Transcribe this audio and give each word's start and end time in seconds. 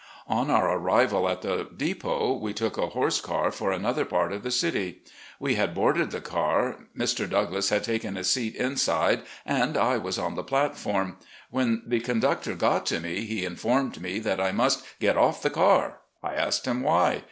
On 0.25 0.49
our 0.49 0.79
arrival 0.79 1.29
at 1.29 1.43
the 1.43 1.67
depot 1.77 2.35
we 2.35 2.53
took 2.55 2.75
a 2.75 2.87
horse 2.89 3.21
car 3.21 3.51
for 3.51 3.71
another 3.71 4.03
part 4.03 4.33
of 4.33 4.41
the 4.41 4.49
city. 4.49 5.03
We 5.39 5.53
had 5.53 5.75
boarded 5.75 6.09
the 6.09 6.21
car, 6.21 6.87
Mr. 6.97 7.29
Douglass 7.29 7.69
had 7.69 7.83
taken 7.83 8.17
a 8.17 8.23
seat 8.23 8.55
inside, 8.55 9.21
and 9.45 9.77
A 9.77 9.79
DISTINCTION. 9.79 9.83
103 9.83 9.93
I 9.93 9.97
was 10.03 10.17
on 10.17 10.33
the 10.33 10.43
platform. 10.43 11.17
When 11.51 11.83
the 11.85 11.99
conductor 11.99 12.55
got 12.55 12.87
to 12.87 12.99
me, 12.99 13.25
he 13.25 13.45
informed 13.45 14.01
me 14.01 14.17
that 14.17 14.39
I 14.41 14.51
"must 14.51 14.83
get 14.99 15.17
off 15.17 15.43
this 15.43 15.53
car." 15.53 15.99
I 16.23 16.33
asked 16.33 16.65
him 16.65 16.81
why. 16.81 17.19